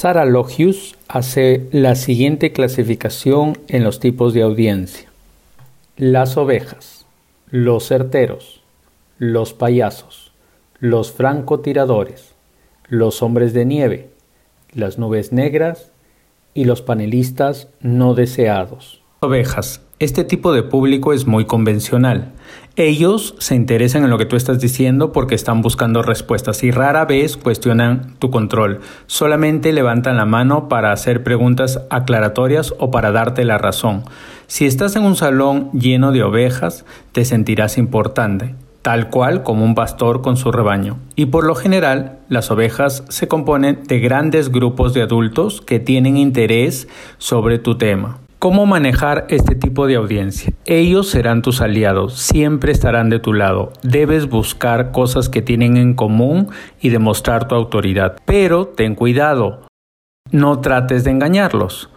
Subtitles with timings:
[0.00, 5.10] Sara Logius hace la siguiente clasificación en los tipos de audiencia.
[5.98, 7.04] Las ovejas,
[7.50, 8.62] los certeros,
[9.18, 10.32] los payasos,
[10.78, 12.32] los francotiradores,
[12.88, 14.08] los hombres de nieve,
[14.72, 15.92] las nubes negras
[16.54, 19.02] y los panelistas no deseados.
[19.20, 19.82] Ovejas.
[20.00, 22.32] Este tipo de público es muy convencional.
[22.76, 27.04] Ellos se interesan en lo que tú estás diciendo porque están buscando respuestas y rara
[27.04, 28.80] vez cuestionan tu control.
[29.06, 34.04] Solamente levantan la mano para hacer preguntas aclaratorias o para darte la razón.
[34.46, 39.74] Si estás en un salón lleno de ovejas, te sentirás importante tal cual como un
[39.74, 40.96] pastor con su rebaño.
[41.14, 46.16] Y por lo general, las ovejas se componen de grandes grupos de adultos que tienen
[46.16, 46.88] interés
[47.18, 48.20] sobre tu tema.
[48.40, 50.54] ¿Cómo manejar este tipo de audiencia?
[50.64, 53.74] Ellos serán tus aliados, siempre estarán de tu lado.
[53.82, 56.48] Debes buscar cosas que tienen en común
[56.80, 58.16] y demostrar tu autoridad.
[58.24, 59.66] Pero ten cuidado,
[60.32, 61.90] no trates de engañarlos.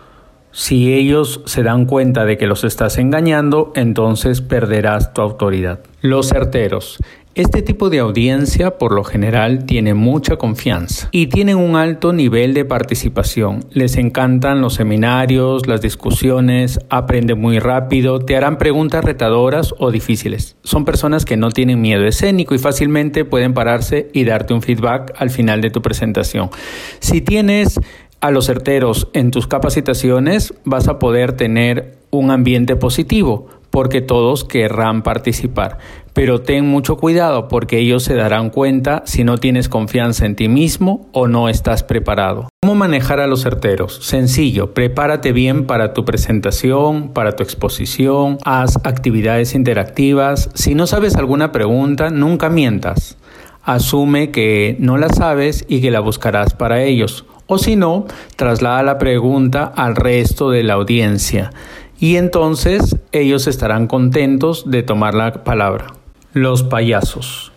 [0.51, 5.79] Si ellos se dan cuenta de que los estás engañando, entonces perderás tu autoridad.
[6.01, 6.97] Los certeros.
[7.35, 12.53] Este tipo de audiencia por lo general tiene mucha confianza y tienen un alto nivel
[12.53, 13.65] de participación.
[13.71, 20.57] Les encantan los seminarios, las discusiones, aprenden muy rápido, te harán preguntas retadoras o difíciles.
[20.63, 25.15] Son personas que no tienen miedo escénico y fácilmente pueden pararse y darte un feedback
[25.17, 26.51] al final de tu presentación.
[26.99, 27.79] Si tienes
[28.21, 34.43] a los certeros en tus capacitaciones, vas a poder tener un ambiente positivo porque todos
[34.43, 35.79] querrán participar.
[36.13, 40.47] Pero ten mucho cuidado porque ellos se darán cuenta si no tienes confianza en ti
[40.47, 42.49] mismo o no estás preparado.
[42.61, 43.99] ¿Cómo manejar a los certeros?
[44.03, 50.49] Sencillo, prepárate bien para tu presentación, para tu exposición, haz actividades interactivas.
[50.53, 53.17] Si no sabes alguna pregunta, nunca mientas.
[53.63, 57.25] Asume que no la sabes y que la buscarás para ellos.
[57.47, 58.05] O si no,
[58.35, 61.51] traslada la pregunta al resto de la audiencia
[61.99, 65.87] y entonces ellos estarán contentos de tomar la palabra.
[66.33, 67.51] Los payasos.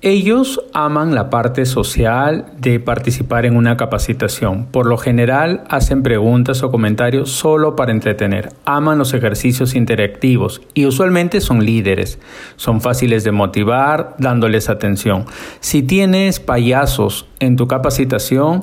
[0.00, 4.66] Ellos aman la parte social de participar en una capacitación.
[4.66, 8.50] Por lo general hacen preguntas o comentarios solo para entretener.
[8.64, 12.20] Aman los ejercicios interactivos y usualmente son líderes.
[12.54, 15.24] Son fáciles de motivar dándoles atención.
[15.58, 18.62] Si tienes payasos en tu capacitación,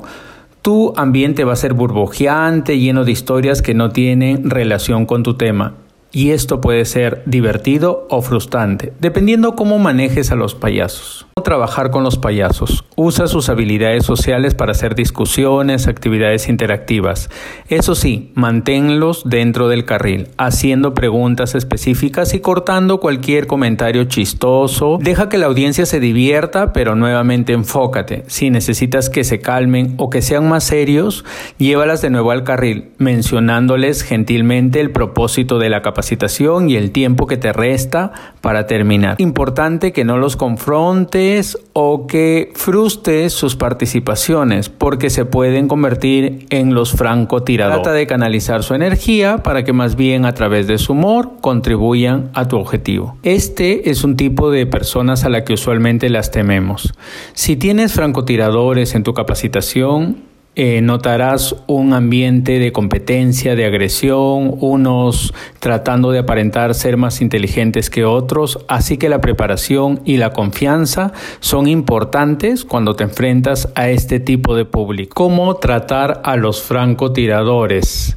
[0.62, 5.34] tu ambiente va a ser burbujeante, lleno de historias que no tienen relación con tu
[5.34, 5.74] tema
[6.14, 11.26] y esto puede ser divertido o frustrante, dependiendo cómo manejes a los payasos.
[11.34, 12.84] ¿Cómo trabajar con los payasos?
[12.94, 17.28] Usa sus habilidades sociales para hacer discusiones, actividades interactivas.
[17.68, 24.98] Eso sí, manténlos dentro del carril, haciendo preguntas específicas y cortando cualquier comentario chistoso.
[25.02, 28.22] Deja que la audiencia se divierta, pero nuevamente enfócate.
[28.28, 31.24] Si necesitas que se calmen o que sean más serios,
[31.58, 36.34] llévalas de nuevo al carril, mencionándoles gentilmente el propósito de la capacidad
[36.68, 39.16] y el tiempo que te resta para terminar.
[39.18, 46.74] Importante que no los confrontes o que frustres sus participaciones porque se pueden convertir en
[46.74, 47.82] los francotiradores.
[47.82, 52.30] Trata de canalizar su energía para que más bien a través de su humor contribuyan
[52.34, 53.16] a tu objetivo.
[53.22, 56.92] Este es un tipo de personas a la que usualmente las tememos.
[57.32, 65.34] Si tienes francotiradores en tu capacitación, eh, notarás un ambiente de competencia, de agresión, unos
[65.58, 71.12] tratando de aparentar ser más inteligentes que otros, así que la preparación y la confianza
[71.40, 75.12] son importantes cuando te enfrentas a este tipo de público.
[75.14, 78.16] ¿Cómo tratar a los francotiradores?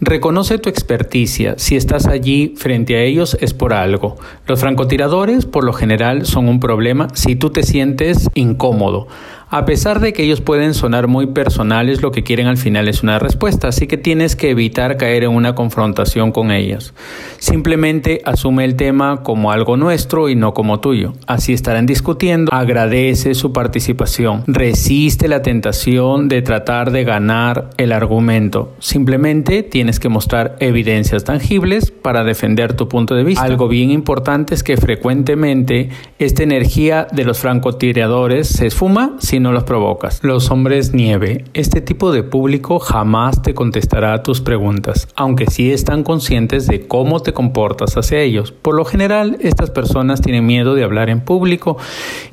[0.00, 1.54] Reconoce tu experticia.
[1.56, 4.16] Si estás allí frente a ellos es por algo.
[4.46, 9.06] Los francotiradores por lo general son un problema si tú te sientes incómodo.
[9.54, 13.04] A pesar de que ellos pueden sonar muy personales, lo que quieren al final es
[13.04, 16.92] una respuesta, así que tienes que evitar caer en una confrontación con ellos.
[17.38, 21.12] Simplemente asume el tema como algo nuestro y no como tuyo.
[21.28, 22.52] Así estarán discutiendo.
[22.52, 24.42] Agradece su participación.
[24.48, 28.74] Resiste la tentación de tratar de ganar el argumento.
[28.80, 33.44] Simplemente tienes que mostrar evidencias tangibles para defender tu punto de vista.
[33.44, 39.52] Algo bien importante es que frecuentemente esta energía de los francotiradores se esfuma sin no
[39.52, 40.20] los provocas.
[40.22, 41.44] Los hombres nieve.
[41.52, 46.86] Este tipo de público jamás te contestará a tus preguntas, aunque sí están conscientes de
[46.86, 48.52] cómo te comportas hacia ellos.
[48.52, 51.76] Por lo general, estas personas tienen miedo de hablar en público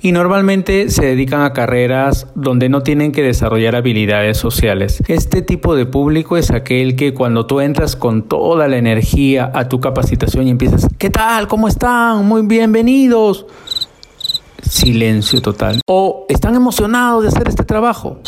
[0.02, 5.04] y normalmente se dedican a carreras donde no tienen que desarrollar habilidades sociales.
[5.10, 9.68] Este tipo de público es aquel que cuando tú entras con toda la energía a
[9.68, 11.50] tu capacitación y empiezas, ¿qué tal?
[11.50, 12.26] ¿Cómo están?
[12.26, 13.46] Muy bienvenidos
[14.64, 15.82] silencio total.
[15.88, 18.20] O están emocionados de hacer este trabajo.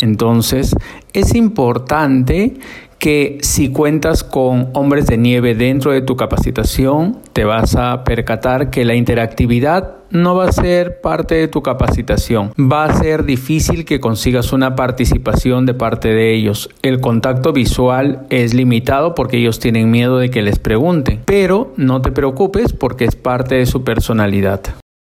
[0.00, 0.74] Entonces,
[1.12, 2.58] es importante
[3.08, 8.68] que si cuentas con hombres de nieve dentro de tu capacitación, te vas a percatar
[8.68, 12.52] que la interactividad no va a ser parte de tu capacitación.
[12.60, 16.68] Va a ser difícil que consigas una participación de parte de ellos.
[16.82, 21.22] El contacto visual es limitado porque ellos tienen miedo de que les pregunten.
[21.24, 24.60] Pero no te preocupes porque es parte de su personalidad.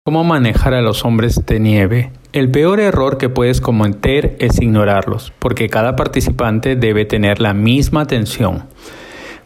[0.05, 2.11] ¿Cómo manejar a los hombres de nieve?
[2.31, 8.01] El peor error que puedes cometer es ignorarlos, porque cada participante debe tener la misma
[8.01, 8.65] atención.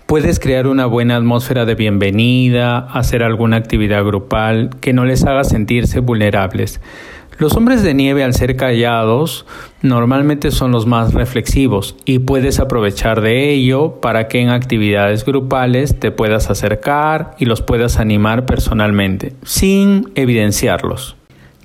[0.05, 5.45] Puedes crear una buena atmósfera de bienvenida, hacer alguna actividad grupal que no les haga
[5.45, 6.81] sentirse vulnerables.
[7.37, 9.45] Los hombres de nieve al ser callados
[9.81, 15.97] normalmente son los más reflexivos y puedes aprovechar de ello para que en actividades grupales
[16.01, 21.15] te puedas acercar y los puedas animar personalmente, sin evidenciarlos.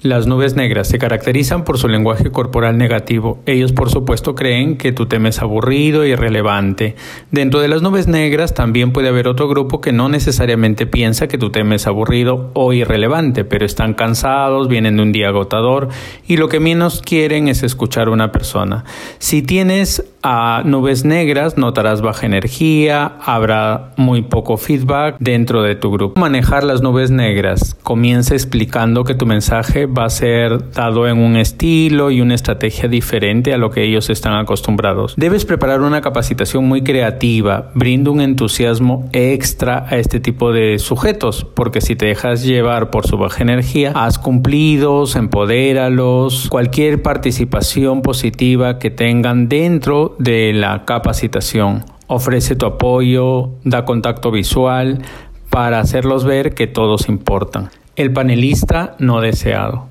[0.01, 3.41] Las nubes negras se caracterizan por su lenguaje corporal negativo.
[3.47, 6.95] Ellos por supuesto creen que tu tema es aburrido y irrelevante.
[7.33, 11.37] Dentro de las nubes negras también puede haber otro grupo que no necesariamente piensa que
[11.37, 15.89] tu tema es aburrido o irrelevante, pero están cansados, vienen de un día agotador
[16.29, 18.85] y lo que menos quieren es escuchar a una persona.
[19.19, 25.91] Si tienes a nubes negras, notarás baja energía, habrá muy poco feedback dentro de tu
[25.91, 26.21] grupo.
[26.21, 27.75] Manejar las nubes negras.
[27.83, 32.91] Comienza explicando que tu mensaje va a ser dado en un estilo y una estrategia
[32.91, 35.15] diferente a lo que ellos están acostumbrados.
[35.17, 41.47] Debes preparar una capacitación muy creativa, brinda un entusiasmo extra a este tipo de sujetos,
[41.55, 48.79] porque si te dejas llevar por su baja energía, haz cumplidos, empodéralos, cualquier participación positiva
[48.79, 51.85] que tengan dentro de la capacitación.
[52.07, 55.03] Ofrece tu apoyo, da contacto visual
[55.51, 57.71] para hacerlos ver que todos importan.
[57.97, 59.89] El panelista no deseado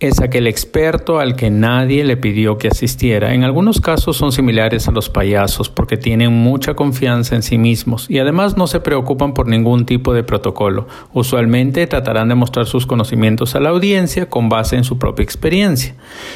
[0.00, 3.32] es aquel experto al que nadie le pidió que asistiera.
[3.32, 8.10] En algunos casos son similares a los payasos porque tienen mucha confianza en sí mismos
[8.10, 10.86] y además no se preocupan por ningún tipo de protocolo.
[11.12, 15.94] Usualmente tratarán de mostrar sus conocimientos a la audiencia con base en su propia experiencia.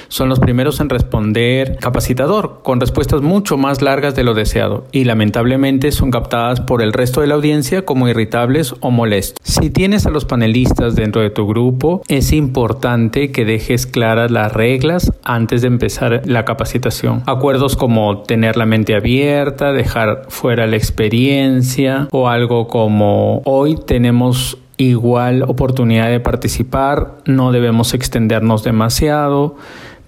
[0.08, 5.04] Son los primeros en responder capacitador, con respuestas mucho más largas de lo deseado y
[5.04, 9.36] lamentablemente son captadas por el resto de la audiencia como irritables o molestos.
[9.42, 14.52] Si tienes a los panelistas dentro de tu grupo, es importante que dejes claras las
[14.52, 17.22] reglas antes de empezar la capacitación.
[17.26, 24.58] Acuerdos como tener la mente abierta, dejar fuera la experiencia o algo como hoy tenemos
[24.76, 29.56] igual oportunidad de participar, no debemos extendernos demasiado,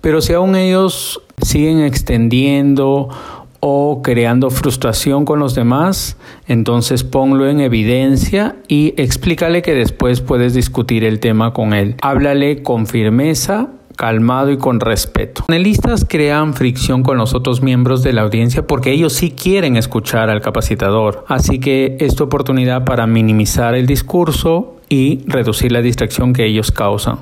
[0.00, 3.08] pero si aún ellos siguen extendiendo
[3.60, 6.16] o creando frustración con los demás,
[6.48, 11.96] entonces ponlo en evidencia y explícale que después puedes discutir el tema con él.
[12.02, 13.68] Háblale con firmeza
[14.00, 15.42] calmado y con respeto.
[15.42, 19.76] Los panelistas crean fricción con los otros miembros de la audiencia porque ellos sí quieren
[19.76, 25.82] escuchar al capacitador, así que es tu oportunidad para minimizar el discurso y reducir la
[25.82, 27.18] distracción que ellos causan.